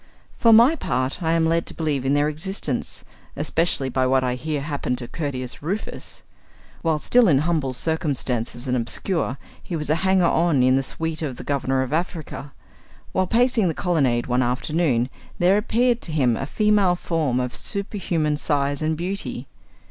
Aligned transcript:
For 0.35 0.51
my 0.51 0.75
part, 0.75 1.21
I 1.21 1.33
am 1.33 1.45
led 1.45 1.67
to 1.67 1.75
believe 1.75 2.03
in 2.05 2.15
their 2.15 2.27
existence, 2.27 3.05
especially 3.35 3.87
by 3.87 4.07
what 4.07 4.23
I 4.23 4.33
hear 4.33 4.61
happened 4.61 4.97
to 4.97 5.07
Curtius 5.07 5.61
Rufus. 5.61 6.23
While 6.81 6.97
still 6.97 7.27
in 7.27 7.37
humble 7.37 7.71
circumstances 7.71 8.67
and 8.67 8.75
obscure, 8.75 9.37
he 9.61 9.75
was 9.75 9.91
a 9.91 9.97
hanger 10.01 10.25
on 10.25 10.63
in 10.63 10.75
the 10.75 10.81
suit 10.81 11.21
of 11.21 11.37
the 11.37 11.43
Governor 11.43 11.83
of 11.83 11.93
Africa. 11.93 12.51
While 13.11 13.27
pacing 13.27 13.67
the 13.67 13.75
colonnade 13.75 14.25
one 14.25 14.41
afternoon, 14.41 15.11
there 15.37 15.55
appeared 15.59 16.01
to 16.01 16.11
him 16.11 16.35
a 16.35 16.47
female 16.47 16.95
form 16.95 17.39
of 17.39 17.53
superhuman 17.53 18.37
size 18.37 18.81
and 18.81 18.97
beauty. 18.97 19.45